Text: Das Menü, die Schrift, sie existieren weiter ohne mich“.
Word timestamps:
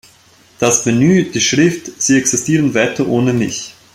Das 0.57 0.83
Menü, 0.87 1.25
die 1.25 1.39
Schrift, 1.39 2.01
sie 2.01 2.17
existieren 2.17 2.73
weiter 2.73 3.07
ohne 3.07 3.33
mich“. 3.33 3.75